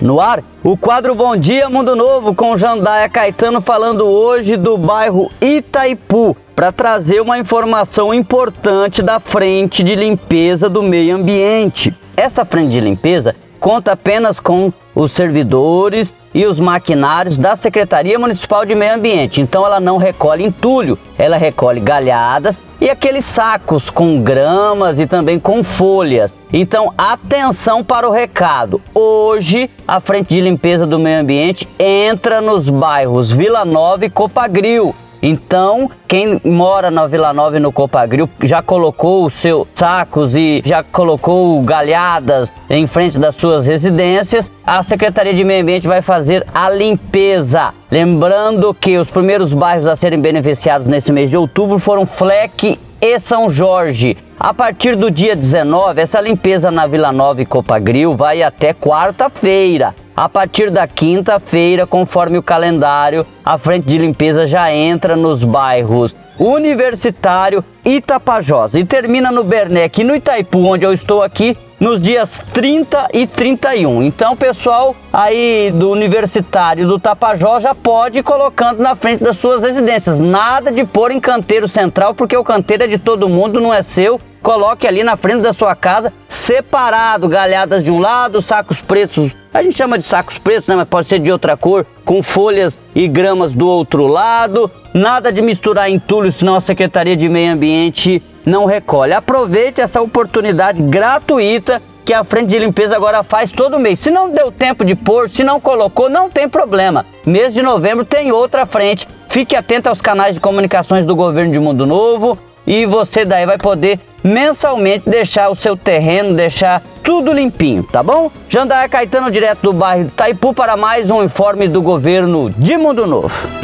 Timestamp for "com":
2.32-2.56, 14.38-14.72, 23.90-24.22, 25.40-25.64, 92.04-92.22